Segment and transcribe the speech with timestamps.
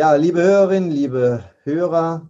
[0.00, 2.26] Ja, liebe Hörerinnen, liebe Hörer,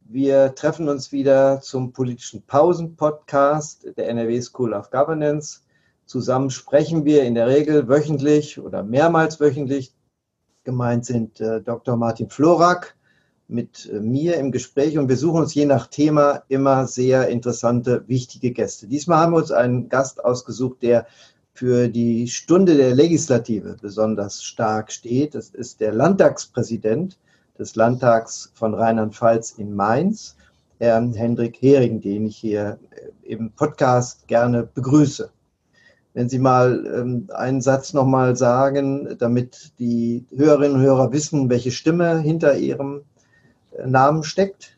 [0.00, 5.60] wir treffen uns wieder zum politischen Pausen-Podcast der NRW School of Governance.
[6.04, 9.94] Zusammen sprechen wir in der Regel wöchentlich oder mehrmals wöchentlich.
[10.64, 11.96] Gemeint sind äh, Dr.
[11.96, 12.96] Martin Florak
[13.46, 18.02] mit äh, mir im Gespräch und wir suchen uns je nach Thema immer sehr interessante,
[18.08, 18.88] wichtige Gäste.
[18.88, 21.06] Diesmal haben wir uns einen Gast ausgesucht, der
[21.56, 25.34] für die Stunde der Legislative besonders stark steht.
[25.34, 27.18] Das ist der Landtagspräsident
[27.58, 30.36] des Landtags von Rheinland-Pfalz in Mainz,
[30.78, 35.30] Herrn Hendrik Hering, den ich hier äh, im Podcast gerne begrüße.
[36.12, 41.70] Wenn Sie mal ähm, einen Satz nochmal sagen, damit die Hörerinnen und Hörer wissen, welche
[41.70, 43.02] Stimme hinter Ihrem
[43.72, 44.76] äh, Namen steckt.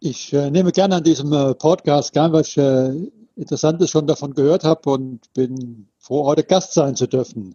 [0.00, 4.90] Ich äh, nehme gerne an diesem Podcast gern, ich äh, Interessantes schon davon gehört habe
[4.90, 7.54] und bin froh, heute Gast sein zu dürfen.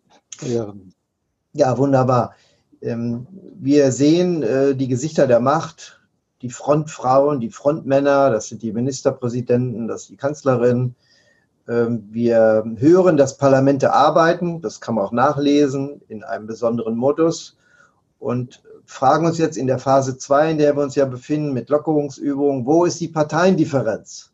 [1.51, 2.33] Ja, wunderbar.
[2.81, 3.27] Ähm,
[3.59, 6.01] wir sehen äh, die Gesichter der Macht,
[6.41, 10.95] die Frontfrauen, die Frontmänner, das sind die Ministerpräsidenten, das ist die Kanzlerin.
[11.67, 17.57] Ähm, wir hören, dass Parlamente arbeiten, das kann man auch nachlesen in einem besonderen Modus
[18.19, 21.69] und fragen uns jetzt in der Phase 2, in der wir uns ja befinden, mit
[21.69, 24.32] Lockerungsübungen, wo ist die Parteiendifferenz?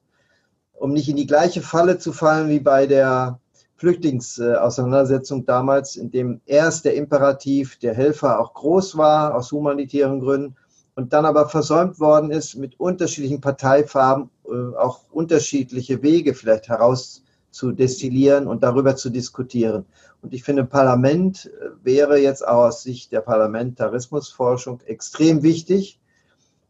[0.80, 3.40] Um nicht in die gleiche Falle zu fallen wie bei der
[3.76, 10.56] Flüchtlingsauseinandersetzung damals, in dem erst der Imperativ der Helfer auch groß war, aus humanitären Gründen,
[10.96, 18.48] und dann aber versäumt worden ist, mit unterschiedlichen Parteifarben äh, auch unterschiedliche Wege vielleicht herauszudestillieren
[18.48, 19.86] und darüber zu diskutieren.
[20.22, 26.02] Und ich finde, Parlament äh, wäre jetzt auch aus Sicht der Parlamentarismusforschung extrem wichtig,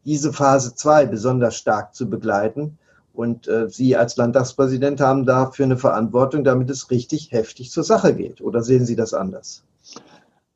[0.04, 2.78] diese Phase 2 besonders stark zu begleiten
[3.20, 8.14] und äh, Sie als Landtagspräsident haben dafür eine Verantwortung, damit es richtig heftig zur Sache
[8.14, 8.40] geht.
[8.40, 9.62] Oder sehen Sie das anders?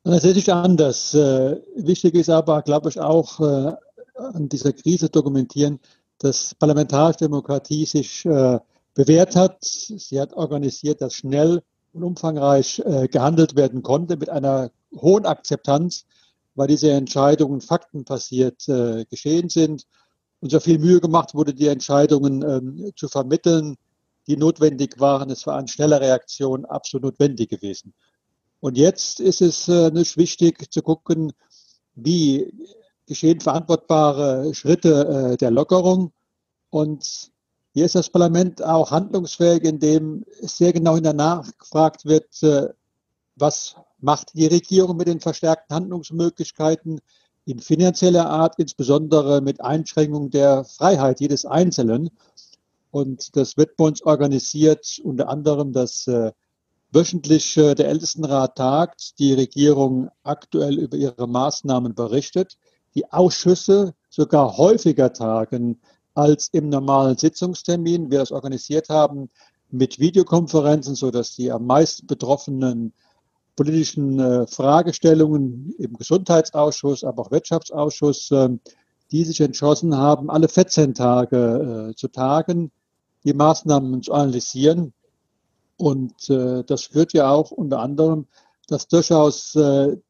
[0.03, 1.13] Das sehe ich anders.
[1.13, 3.75] Äh, wichtig ist aber, glaube ich, auch äh,
[4.17, 5.79] an dieser Krise dokumentieren,
[6.19, 8.59] dass parlamentarische Demokratie sich äh,
[8.95, 9.59] bewährt hat.
[9.61, 11.61] Sie hat organisiert, dass schnell
[11.93, 12.83] und umfangreich
[13.13, 16.07] gehandelt werden konnte mit einer hohen Akzeptanz,
[16.57, 18.67] weil diese Entscheidungen faktenbasiert
[19.11, 19.87] geschehen sind
[20.45, 23.79] und so viel Mühe gemacht wurde, die Entscheidungen ähm, zu vermitteln,
[24.27, 25.31] die notwendig waren.
[25.31, 27.95] Es war eine schnelle Reaktion absolut notwendig gewesen.
[28.61, 31.33] Und jetzt ist es äh, nicht wichtig zu gucken,
[31.95, 32.53] wie
[33.07, 36.13] geschehen verantwortbare Schritte äh, der Lockerung.
[36.69, 37.33] Und
[37.73, 42.69] hier ist das Parlament auch handlungsfähig, indem sehr genau nachgefragt wird, äh,
[43.37, 47.01] was macht die Regierung mit den verstärkten Handlungsmöglichkeiten,
[47.47, 52.11] in finanzieller Art, insbesondere mit Einschränkung der Freiheit jedes Einzelnen.
[52.91, 56.33] Und das wird bei uns organisiert, unter anderem, dass äh,
[56.91, 62.57] wöchentlich äh, der Ältestenrat tagt, die Regierung aktuell über ihre Maßnahmen berichtet,
[62.95, 65.81] die Ausschüsse sogar häufiger tagen
[66.15, 68.11] als im normalen Sitzungstermin.
[68.11, 69.29] Wir das organisiert haben
[69.71, 72.93] mit Videokonferenzen, sodass die am meisten Betroffenen
[73.57, 78.51] politischen äh, Fragestellungen im Gesundheitsausschuss, aber auch Wirtschaftsausschuss, äh,
[79.11, 82.73] die sich entschlossen haben, alle 14 Tage äh, zu tagen,
[83.25, 84.93] die Maßnahmen zu analysieren.
[85.77, 88.27] Und äh, das führt ja auch unter anderem,
[88.67, 89.53] dass durchaus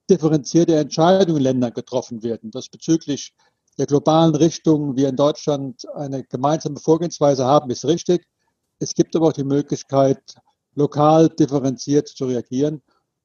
[0.08, 3.34] differenzierte Entscheidungen in Ländern getroffen werden, dass bezüglich
[3.78, 8.24] der globalen Richtung wir in Deutschland eine gemeinsame Vorgehensweise haben, ist richtig.
[8.78, 10.36] Es gibt aber auch die Möglichkeit,
[10.76, 12.80] lokal differenziert zu reagieren.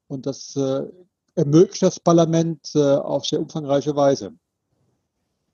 [0.10, 0.82] Und das äh,
[1.36, 4.34] ermöglicht das Parlament äh, auf sehr umfangreiche Weise.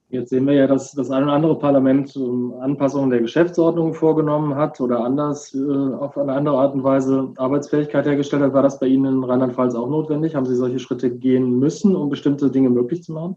[0.09, 4.55] Jetzt sehen wir ja, dass das ein oder andere Parlament ähm, Anpassungen der Geschäftsordnung vorgenommen
[4.55, 8.53] hat oder anders äh, auf eine andere Art und Weise Arbeitsfähigkeit hergestellt hat.
[8.53, 10.35] War das bei Ihnen in Rheinland-Pfalz auch notwendig?
[10.35, 13.35] Haben Sie solche Schritte gehen müssen, um bestimmte Dinge möglich zu machen?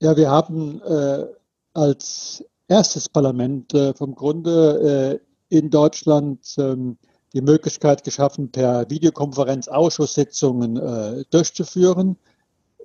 [0.00, 1.26] Ja, wir haben äh,
[1.72, 5.20] als erstes Parlament äh, vom Grunde
[5.50, 6.98] äh, in Deutschland ähm,
[7.34, 12.16] die Möglichkeit geschaffen, per Videokonferenz Ausschusssitzungen äh, durchzuführen.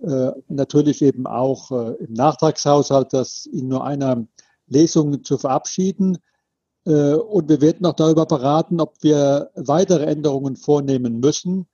[0.02, 4.28] Äh, natürlich eben auch äh, im Nachtragshaushalt, das in nur einer
[4.68, 6.18] Lesung zu verabschieden.
[6.86, 11.68] Äh, und wir werden auch darüber beraten, ob wir weitere Änderungen vornehmen müssen.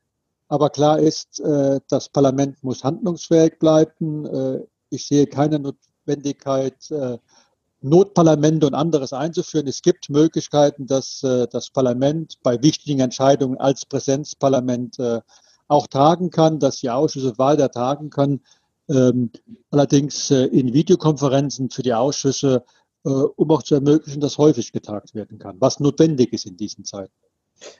[0.48, 4.26] Aber klar ist, äh, das Parlament muss handlungsfähig bleiben.
[4.26, 6.76] Äh, ich sehe keine Notwendigkeit,
[7.84, 9.68] Notparlamente und anderes einzuführen.
[9.68, 15.20] Es gibt Möglichkeiten, dass äh, das Parlament bei wichtigen Entscheidungen als Präsenzparlament äh,
[15.68, 18.40] auch tagen kann, dass die Ausschüsse weiter tagen kann.
[18.90, 19.32] Ähm,
[19.70, 22.64] allerdings äh, in Videokonferenzen für die Ausschüsse,
[23.06, 27.12] um auch zu ermöglichen, dass häufig getagt werden kann, was notwendig ist in diesen Zeiten.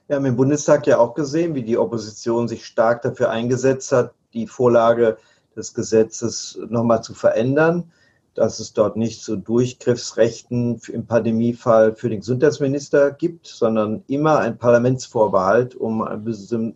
[0.08, 4.14] Wir haben im Bundestag ja auch gesehen, wie die Opposition sich stark dafür eingesetzt hat,
[4.34, 5.18] die Vorlage
[5.56, 7.94] des Gesetzes nochmal zu verändern,
[8.36, 14.58] dass es dort nicht so Durchgriffsrechten im Pandemiefall für den Gesundheitsminister gibt, sondern immer ein
[14.58, 16.18] Parlamentsvorbehalt, um eine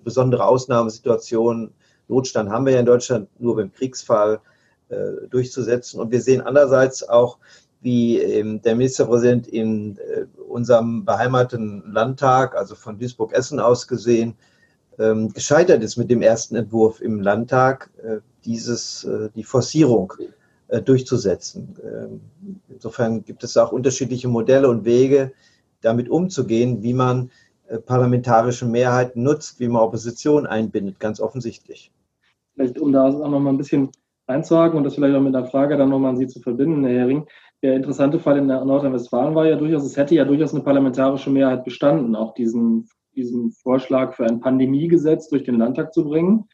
[0.03, 1.71] besondere Ausnahmesituation,
[2.07, 4.39] Notstand haben wir ja in Deutschland nur beim Kriegsfall,
[4.89, 5.99] äh, durchzusetzen.
[5.99, 7.39] Und wir sehen andererseits auch,
[7.81, 14.35] wie ähm, der Ministerpräsident in äh, unserem beheimateten Landtag, also von Duisburg-Essen aus gesehen,
[14.97, 19.05] ähm, gescheitert ist mit dem ersten Entwurf im Landtag, äh, dieses,
[19.35, 20.13] die Forcierung
[20.83, 21.75] durchzusetzen.
[21.83, 22.21] Ähm,
[22.69, 25.31] insofern gibt es auch unterschiedliche Modelle und Wege,
[25.81, 27.29] damit umzugehen, wie man
[27.85, 31.91] parlamentarische Mehrheiten nutzt, wie man Opposition einbindet, ganz offensichtlich.
[32.53, 33.91] Vielleicht, um da auch noch mal ein bisschen
[34.27, 37.01] einzuhaken und das vielleicht auch mit einer Frage dann nochmal an Sie zu verbinden, Herr
[37.01, 37.25] Hering.
[37.63, 41.63] Der interessante Fall in Nordrhein-Westfalen war ja durchaus, es hätte ja durchaus eine parlamentarische Mehrheit
[41.63, 46.45] bestanden, auch diesen, diesen Vorschlag für ein Pandemiegesetz durch den Landtag zu bringen.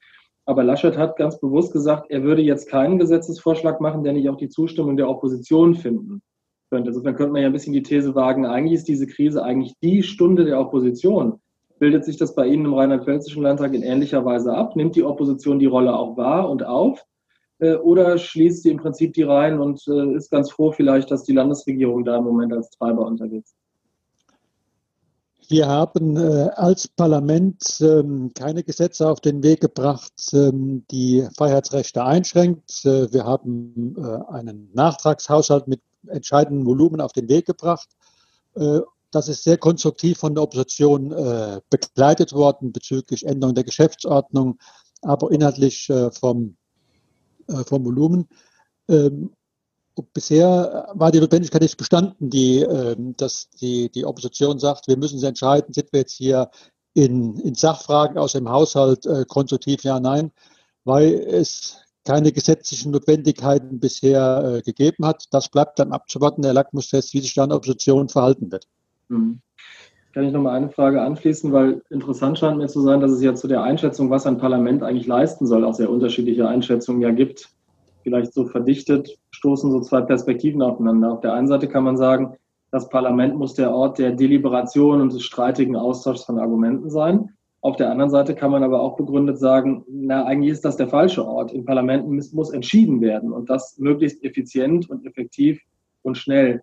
[0.46, 4.38] Aber Laschet hat ganz bewusst gesagt, er würde jetzt keinen Gesetzesvorschlag machen, der nicht auch
[4.38, 6.22] die Zustimmung der Opposition finden
[6.70, 6.90] könnte.
[6.90, 10.04] Insofern könnte man ja ein bisschen die These wagen, eigentlich ist diese Krise eigentlich die
[10.04, 11.40] Stunde der Opposition.
[11.80, 14.76] Bildet sich das bei Ihnen im Rheinland-Pfälzischen Landtag in ähnlicher Weise ab?
[14.76, 17.04] Nimmt die Opposition die Rolle auch wahr und auf?
[17.60, 21.24] Äh, oder schließt sie im Prinzip die Reihen und äh, ist ganz froh vielleicht, dass
[21.24, 23.63] die Landesregierung da im Moment als Treiber unterwegs ist?
[25.50, 32.04] Wir haben äh, als Parlament ähm, keine Gesetze auf den Weg gebracht, ähm, die Freiheitsrechte
[32.04, 32.86] einschränkt.
[32.86, 37.90] Äh, wir haben äh, einen Nachtragshaushalt mit entscheidenden Volumen auf den Weg gebracht.
[38.56, 38.80] Äh,
[39.12, 44.58] das ist sehr konstruktiv von der Opposition äh, begleitet worden bezüglich Änderung der Geschäftsordnung,
[45.02, 46.56] aber inhaltlich vom
[47.48, 48.28] äh, vom Volumen.
[48.88, 49.32] Ähm,
[50.14, 55.16] bisher war die Notwendigkeit nicht bestanden, die, ähm, dass die, die Opposition sagt, wir müssen
[55.16, 56.50] uns entscheiden, sind wir jetzt hier
[56.94, 60.32] in, in Sachfragen aus dem Haushalt äh, konstruktiv, ja, nein,
[60.84, 65.26] weil es keine gesetzlichen Notwendigkeiten bisher äh, gegeben hat.
[65.32, 68.68] Das bleibt dann abzuwarten, der Lackmustest, wie sich dann Opposition verhalten wird.
[69.08, 69.40] Mhm.
[70.14, 73.24] Kann ich noch mal eine Frage anschließen, weil interessant scheint mir zu sein, dass es
[73.24, 77.10] ja zu der Einschätzung, was ein Parlament eigentlich leisten soll, auch sehr unterschiedliche Einschätzungen ja
[77.10, 77.50] gibt.
[78.04, 81.12] Vielleicht so verdichtet stoßen so zwei Perspektiven aufeinander.
[81.12, 82.38] Auf der einen Seite kann man sagen,
[82.72, 87.30] das Parlament muss der Ort der Deliberation und des streitigen Austauschs von Argumenten sein.
[87.60, 90.88] Auf der anderen Seite kann man aber auch begründet sagen, na, eigentlich ist das der
[90.88, 91.52] falsche Ort.
[91.52, 95.62] In Parlamenten muss entschieden werden und das möglichst effizient und effektiv
[96.04, 96.62] und schnell.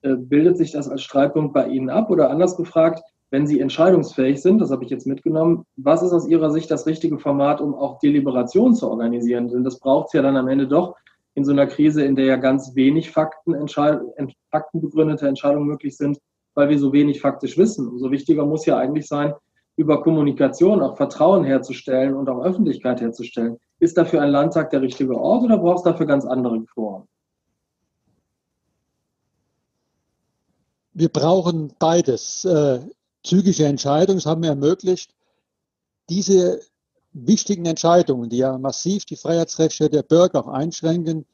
[0.00, 2.08] Äh, bildet sich das als Streitpunkt bei Ihnen ab?
[2.08, 6.26] Oder anders gefragt, wenn Sie entscheidungsfähig sind, das habe ich jetzt mitgenommen, was ist aus
[6.26, 9.48] Ihrer Sicht das richtige Format, um auch Deliberation zu organisieren?
[9.48, 10.94] Denn das braucht es ja dann am Ende doch
[11.34, 13.56] in so einer Krise, in der ja ganz wenig Fakten,
[14.50, 16.18] faktenbegründete Entscheidungen möglich sind,
[16.54, 17.88] weil wir so wenig faktisch wissen.
[17.88, 19.34] Umso wichtiger muss ja eigentlich sein,
[19.76, 23.56] über Kommunikation auch Vertrauen herzustellen und auch Öffentlichkeit herzustellen.
[23.80, 27.08] Ist dafür ein Landtag der richtige Ort oder braucht es dafür ganz andere Foren?
[30.94, 32.44] wir brauchen beides.
[32.44, 32.80] Äh,
[33.22, 35.12] zügige Entscheidungen, haben wir ermöglicht.
[36.08, 36.60] Diese
[37.14, 41.26] wichtigen Entscheidungen, die ja massiv die Freiheitsrechte der Bürger auch einschränken,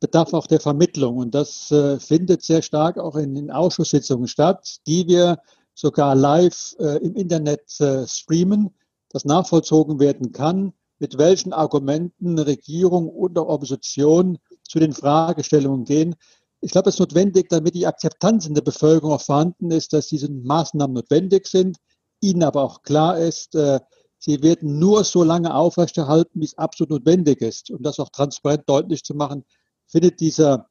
[0.00, 1.18] bedarf auch der Vermittlung.
[1.18, 5.38] Und das äh, findet sehr stark auch in den Ausschusssitzungen statt, die wir
[5.74, 8.74] sogar live äh, im Internet äh, streamen,
[9.10, 16.16] dass nachvollzogen werden kann, mit welchen Argumenten Regierung und Opposition zu den Fragestellungen gehen
[16.60, 20.08] ich glaube, es ist notwendig, damit die Akzeptanz in der Bevölkerung auch vorhanden ist, dass
[20.08, 21.78] diese Maßnahmen notwendig sind,
[22.20, 23.80] ihnen aber auch klar ist, äh,
[24.18, 27.70] sie werden nur so lange aufrechterhalten, wie es absolut notwendig ist.
[27.70, 29.44] Um das auch transparent deutlich zu machen,
[29.86, 30.68] findet dieser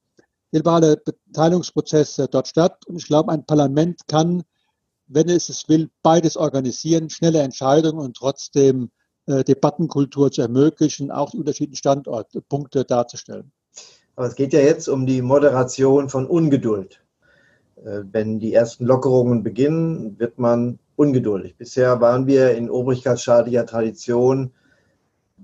[0.52, 2.86] liberale Beteiligungsprozess äh, dort statt.
[2.88, 4.44] Und ich glaube, ein Parlament kann,
[5.08, 8.92] wenn es es will, beides organisieren, schnelle Entscheidungen und trotzdem
[9.26, 13.52] äh, Debattenkultur zu ermöglichen, auch die unterschiedlichen Standortpunkte darzustellen.
[14.16, 17.04] Aber es geht ja jetzt um die Moderation von Ungeduld.
[17.78, 21.56] Äh, wenn die ersten Lockerungen beginnen, wird man ungeduldig.
[21.56, 24.52] Bisher waren wir in obrigkeitsstaatlicher Tradition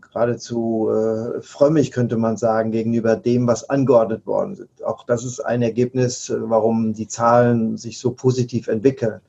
[0.01, 4.83] geradezu äh, frömmig, könnte man sagen, gegenüber dem, was angeordnet worden ist.
[4.83, 9.21] Auch das ist ein Ergebnis, äh, warum die Zahlen sich so positiv entwickeln.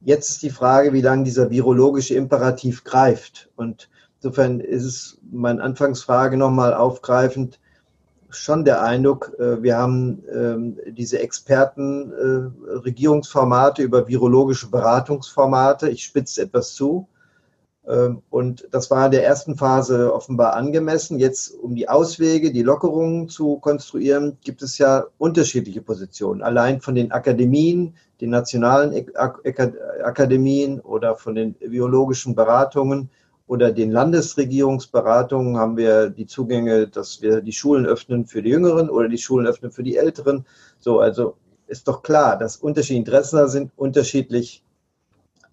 [0.00, 3.50] Jetzt ist die Frage, wie lange dieser virologische Imperativ greift.
[3.56, 3.88] Und
[4.20, 7.58] insofern ist es meine Anfangsfrage nochmal aufgreifend,
[8.30, 15.90] schon der Eindruck, äh, wir haben ähm, diese Experten-Regierungsformate äh, über virologische Beratungsformate.
[15.90, 17.08] Ich spitze etwas zu.
[17.86, 21.18] Ähm, und das war in der ersten Phase offenbar angemessen.
[21.18, 26.42] Jetzt, um die Auswege, die Lockerungen zu konstruieren, gibt es ja unterschiedliche Positionen.
[26.42, 33.10] Allein von den Akademien, den nationalen Akademien oder von den biologischen Beratungen
[33.46, 38.90] oder den Landesregierungsberatungen haben wir die Zugänge, dass wir die Schulen öffnen für die Jüngeren
[38.90, 40.44] oder die Schulen öffnen für die Älteren.
[40.78, 41.36] So, also
[41.68, 44.62] ist doch klar, dass unterschiedliche Interessen sind, unterschiedlich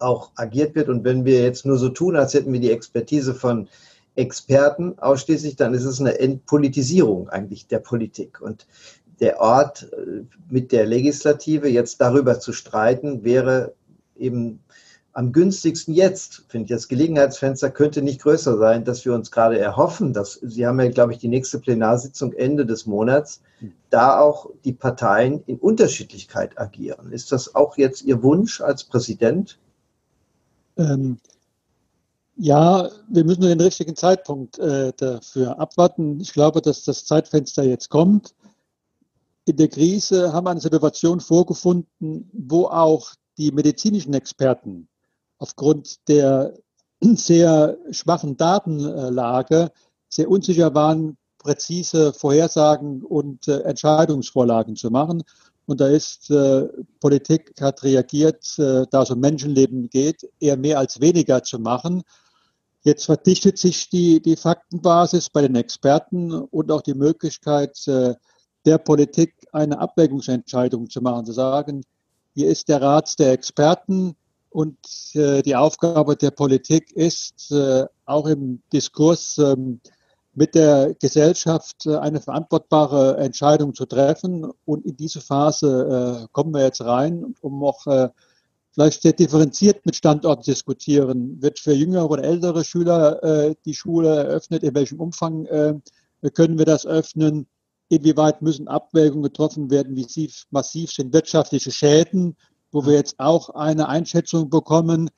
[0.00, 0.88] auch agiert wird.
[0.88, 3.68] Und wenn wir jetzt nur so tun, als hätten wir die Expertise von
[4.16, 8.40] Experten ausschließlich, dann ist es eine Entpolitisierung eigentlich der Politik.
[8.40, 8.66] Und
[9.20, 13.74] der Ort äh, mit der Legislative jetzt darüber zu streiten, wäre
[14.16, 14.60] eben
[15.14, 19.58] am günstigsten jetzt, finde ich, das Gelegenheitsfenster könnte nicht größer sein, dass wir uns gerade
[19.58, 23.40] erhoffen, dass Sie haben ja, glaube ich, die nächste Plenarsitzung Ende des Monats,
[23.90, 27.12] da auch die Parteien in Unterschiedlichkeit agieren.
[27.12, 29.60] Ist das auch jetzt Ihr Wunsch als Präsident?
[30.76, 31.18] Ähm,
[32.34, 36.18] ja, wir müssen nur den richtigen Zeitpunkt äh, dafür abwarten.
[36.18, 38.34] Ich glaube, dass das Zeitfenster jetzt kommt.
[39.44, 44.88] In der Krise haben wir eine Situation vorgefunden, wo auch die medizinischen Experten
[45.44, 46.54] aufgrund der
[47.00, 49.70] sehr schwachen Datenlage
[50.08, 55.22] sehr unsicher waren, präzise Vorhersagen und äh, Entscheidungsvorlagen zu machen.
[55.66, 56.66] Und da ist äh,
[57.00, 62.02] Politik hat reagiert, äh, da es um Menschenleben geht, eher mehr als weniger zu machen.
[62.82, 68.14] Jetzt verdichtet sich die, die Faktenbasis bei den Experten und auch die Möglichkeit äh,
[68.64, 71.82] der Politik eine Abwägungsentscheidung zu machen, zu sagen,
[72.34, 74.16] hier ist der Rat der Experten,
[74.54, 74.78] und
[75.14, 79.56] äh, die Aufgabe der Politik ist, äh, auch im Diskurs äh,
[80.32, 84.48] mit der Gesellschaft äh, eine verantwortbare Entscheidung zu treffen.
[84.64, 88.10] Und in diese Phase äh, kommen wir jetzt rein, um auch äh,
[88.70, 91.42] vielleicht sehr differenziert mit Standorten diskutieren.
[91.42, 94.64] Wird für jüngere oder ältere Schüler die Schule eröffnet?
[94.64, 95.46] In welchem Umfang
[96.34, 97.46] können wir das öffnen?
[97.88, 99.94] Inwieweit müssen Abwägungen getroffen werden?
[99.94, 102.36] Wie massiv sind wirtschaftliche Schäden?
[102.74, 105.08] Wo wir jetzt auch eine Einschätzung bekommen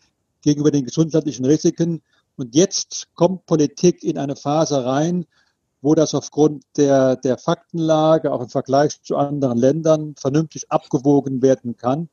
[0.43, 2.03] gegenüber den gesundheitlichen Risiken.
[2.37, 5.25] Und jetzt kommt Politik in eine Phase rein,
[5.81, 11.79] wo das aufgrund der, der Faktenlage, auch im Vergleich zu anderen Ländern, vernünftig abgewogen werden
[11.79, 12.11] kann.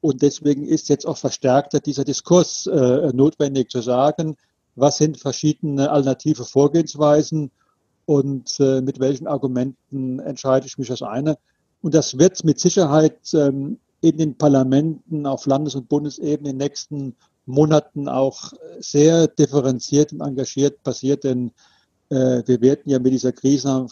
[0.00, 4.36] Und deswegen ist jetzt auch verstärkter dieser Diskurs äh, notwendig zu sagen,
[4.76, 7.50] was sind verschiedene alternative Vorgehensweisen
[8.04, 11.38] und äh, mit welchen Argumenten entscheide ich mich als eine.
[11.82, 16.66] Und das wird mit Sicherheit ähm, in den Parlamenten auf Landes- und Bundesebene in den
[16.66, 21.52] nächsten Monaten auch sehr differenziert und engagiert passiert, denn
[22.10, 23.86] äh, wir werden ja mit dieser Krise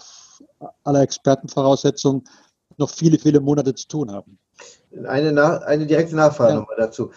[0.83, 2.25] aller Expertenvoraussetzungen
[2.77, 4.39] noch viele, viele Monate zu tun haben.
[5.07, 6.61] Eine, eine direkte Nachfrage ja.
[6.61, 7.11] nochmal dazu.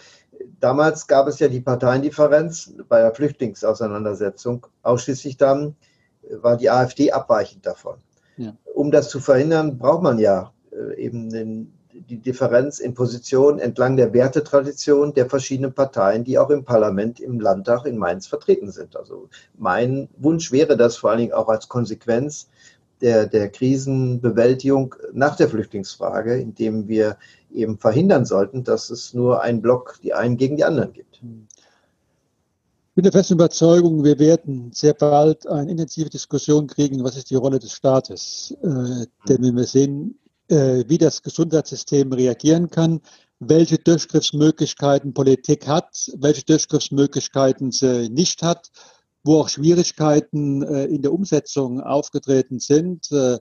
[0.60, 4.66] Damals gab es ja die Parteiendifferenz bei der Flüchtlingsauseinandersetzung.
[4.82, 5.76] Ausschließlich dann
[6.30, 7.96] war die AfD abweichend davon.
[8.36, 8.54] Ja.
[8.74, 11.72] Um das zu verhindern, braucht man ja äh, eben den
[12.08, 17.38] die Differenz in Position entlang der Wertetradition der verschiedenen Parteien, die auch im Parlament, im
[17.38, 18.96] Landtag in Mainz vertreten sind.
[18.96, 22.48] Also mein Wunsch wäre das vor allen Dingen auch als Konsequenz
[23.00, 27.18] der, der Krisenbewältigung nach der Flüchtlingsfrage, indem wir
[27.52, 31.16] eben verhindern sollten, dass es nur einen Block, die einen gegen die anderen gibt.
[31.16, 37.30] Ich bin der festen Überzeugung, wir werden sehr bald eine intensive Diskussion kriegen, was ist
[37.30, 38.56] die Rolle des Staates.
[38.60, 43.00] Äh, denn wenn wir sehen, wie das Gesundheitssystem reagieren kann,
[43.40, 48.70] welche Durchgriffsmöglichkeiten Politik hat, welche Durchgriffsmöglichkeiten sie nicht hat,
[49.24, 53.10] wo auch Schwierigkeiten äh, in der Umsetzung aufgetreten sind.
[53.12, 53.38] Äh,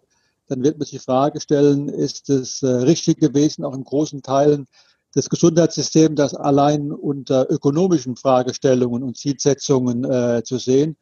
[0.47, 4.67] dann wird man sich die Frage stellen, ist es richtig gewesen, auch in großen Teilen
[5.13, 10.95] das Gesundheitssystem das allein unter ökonomischen Fragestellungen und Zielsetzungen äh, zu sehen.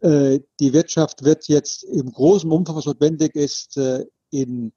[0.00, 4.72] Äh, die Wirtschaft wird jetzt im großen Umfang, was notwendig ist, äh, in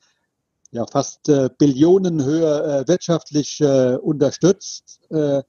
[0.74, 5.02] ja, fast äh, Billionenhöhe äh, wirtschaftlich äh, unterstützt.
[5.12, 5.44] Äh,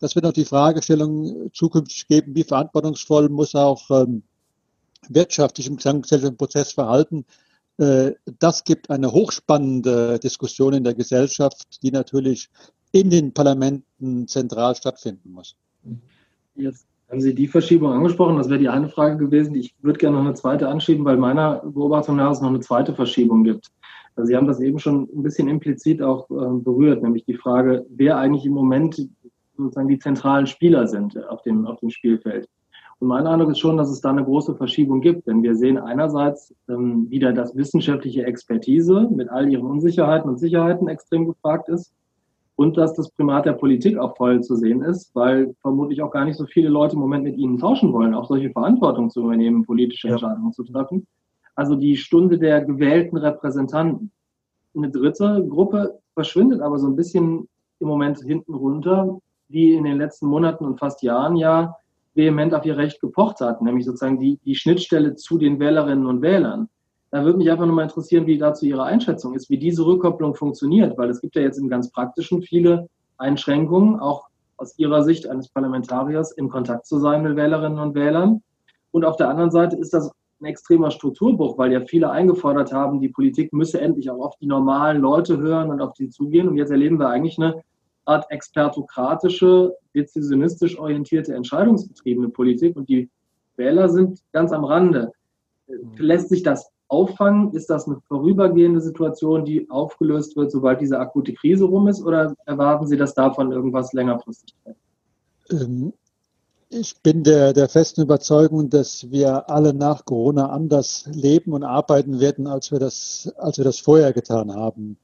[0.00, 4.22] das wird noch die Fragestellung zukünftig geben, wie verantwortungsvoll muss auch ähm,
[5.10, 7.26] wirtschaftlich im gesamtgesellschaftlichen Prozess verhalten.
[7.76, 12.48] Äh, das gibt eine hochspannende Diskussion in der Gesellschaft, die natürlich
[12.92, 15.56] in den Parlamenten zentral stattfinden muss.
[16.54, 18.38] Jetzt haben Sie die Verschiebung angesprochen.
[18.38, 19.54] Das wäre die eine Frage gewesen.
[19.56, 22.94] Ich würde gerne noch eine zweite anschieben, weil meiner Beobachtung nach es noch eine zweite
[22.94, 23.70] Verschiebung gibt.
[24.16, 27.86] Also Sie haben das eben schon ein bisschen implizit auch äh, berührt, nämlich die Frage,
[27.90, 29.08] wer eigentlich im Moment
[29.56, 32.48] sozusagen die zentralen Spieler sind auf dem, auf dem Spielfeld.
[32.98, 35.78] Und mein Eindruck ist schon, dass es da eine große Verschiebung gibt, denn wir sehen
[35.78, 41.94] einerseits ähm, wieder, dass wissenschaftliche Expertise mit all ihren Unsicherheiten und Sicherheiten extrem gefragt ist
[42.56, 46.26] und dass das Primat der Politik auch voll zu sehen ist, weil vermutlich auch gar
[46.26, 49.64] nicht so viele Leute im Moment mit ihnen tauschen wollen, auch solche Verantwortung zu übernehmen,
[49.64, 50.52] politische Entscheidungen ja.
[50.52, 51.06] zu treffen
[51.54, 54.10] also die Stunde der gewählten Repräsentanten.
[54.74, 57.48] Eine dritte Gruppe verschwindet aber so ein bisschen
[57.80, 61.76] im Moment hinten runter, die in den letzten Monaten und fast Jahren ja
[62.14, 66.22] vehement auf ihr Recht gepocht hat, nämlich sozusagen die, die Schnittstelle zu den Wählerinnen und
[66.22, 66.68] Wählern.
[67.10, 70.34] Da würde mich einfach nur mal interessieren, wie dazu Ihre Einschätzung ist, wie diese Rückkopplung
[70.34, 72.88] funktioniert, weil es gibt ja jetzt im ganz Praktischen viele
[73.18, 78.42] Einschränkungen, auch aus Ihrer Sicht eines Parlamentariers in Kontakt zu sein mit Wählerinnen und Wählern.
[78.92, 83.00] Und auf der anderen Seite ist das ein extremer Strukturbruch, weil ja viele eingefordert haben,
[83.00, 86.48] die Politik müsse endlich auch auf die normalen Leute hören und auf die zugehen.
[86.48, 87.62] Und jetzt erleben wir eigentlich eine
[88.04, 93.10] Art expertokratische, dezisionistisch orientierte, entscheidungsgetriebene Politik und die
[93.56, 95.12] Wähler sind ganz am Rande.
[95.68, 95.92] Mhm.
[95.98, 97.52] Lässt sich das auffangen?
[97.52, 102.02] Ist das eine vorübergehende Situation, die aufgelöst wird, sobald diese akute Krise rum ist?
[102.02, 104.56] Oder erwarten Sie, dass davon irgendwas längerfristig
[105.50, 105.92] ähm,
[106.72, 112.20] Ich bin der, der festen Überzeugung, dass wir alle nach Corona anders leben und arbeiten
[112.20, 114.96] werden, als wir das, als wir das vorher getan haben.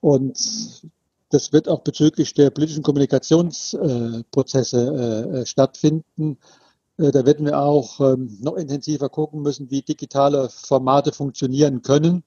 [0.00, 0.82] Und
[1.30, 6.36] das wird auch bezüglich der politischen Kommunikationsprozesse äh, äh, stattfinden.
[6.98, 12.24] Äh, da werden wir auch ähm, noch intensiver gucken müssen, wie digitale Formate funktionieren können.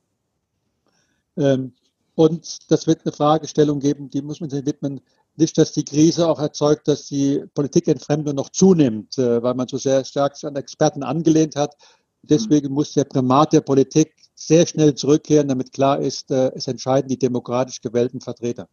[1.37, 1.73] Ähm,
[2.17, 5.01] und das wird eine Fragestellung geben, die muss man sich widmen.
[5.35, 10.03] Nicht, dass die Krise auch erzeugt, dass die Politikentfremdung noch zunimmt, weil man so sehr
[10.03, 11.75] stark an Experten angelehnt hat.
[12.23, 17.19] Deswegen muss der Primat der Politik sehr schnell zurückkehren, damit klar ist, es entscheiden die
[17.19, 18.67] demokratisch gewählten Vertreter.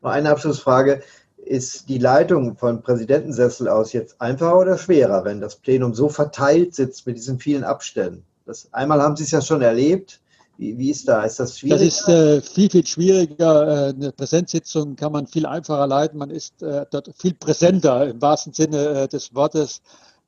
[0.00, 1.02] Noch eine Abschlussfrage.
[1.36, 6.76] Ist die Leitung von Präsidentensessel aus jetzt einfacher oder schwerer, wenn das Plenum so verteilt
[6.76, 8.22] sitzt mit diesen vielen Abständen?
[8.46, 10.20] Das, einmal haben Sie es ja schon erlebt.
[10.58, 11.22] Wie, wie ist da?
[11.22, 11.78] Ist das schwierig?
[11.78, 13.88] Das ist äh, viel, viel schwieriger.
[13.88, 16.18] Äh, eine Präsenzsitzung kann man viel einfacher leiten.
[16.18, 19.80] Man ist äh, dort viel präsenter im wahrsten Sinne äh, des Wortes,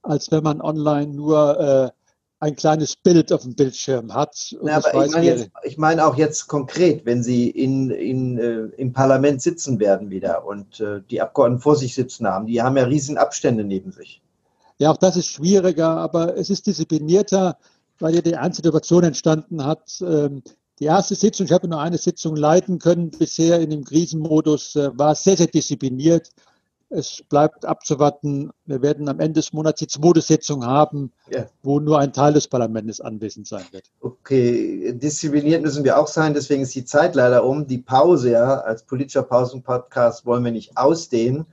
[0.02, 1.90] als wenn man online nur äh,
[2.38, 4.54] ein kleines Bild auf dem Bildschirm hat.
[4.62, 8.60] Na, aber ich meine, jetzt, ich meine, auch jetzt konkret, wenn Sie in, in, äh,
[8.76, 12.76] im Parlament sitzen werden wieder und äh, die Abgeordneten vor sich sitzen haben, die haben
[12.76, 14.22] ja riesen Abstände neben sich.
[14.78, 17.58] Ja, auch das ist schwieriger, aber es ist disziplinierter,
[18.00, 20.02] weil ja die eine Situation entstanden hat.
[20.02, 20.43] Ähm,
[20.80, 24.91] die erste Sitzung, ich habe nur eine Sitzung leiten können bisher in dem Krisenmodus, äh,
[24.99, 26.30] war sehr, sehr diszipliniert.
[26.93, 28.50] Es bleibt abzuwarten.
[28.67, 31.47] Wir werden am Ende des Monats die zweite Sitzung haben, ja.
[31.63, 33.84] wo nur ein Teil des Parlaments anwesend sein wird.
[34.00, 37.69] Okay, diszipliniert müssen wir auch sein, deswegen ist die Zeit leider um.
[37.69, 41.47] Die Pause, ja, als politischer Pausenpodcast wollen wir nicht ausdehnen.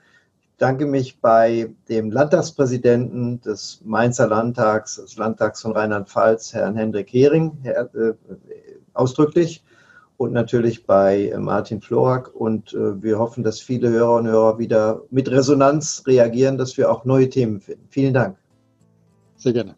[0.58, 7.13] Ich danke mich bei dem Landtagspräsidenten des Mainzer Landtags, des Landtags von Rheinland-Pfalz, Herrn Hendrik
[7.13, 8.13] Hering, her, äh,
[8.96, 9.63] ausdrücklich
[10.17, 12.34] und natürlich bei äh, Martin Florak.
[12.34, 16.91] Und äh, wir hoffen, dass viele Hörer und Hörer wieder mit Resonanz reagieren, dass wir
[16.91, 17.86] auch neue Themen finden.
[17.91, 18.38] Vielen Dank.
[19.36, 19.76] Sehr gerne.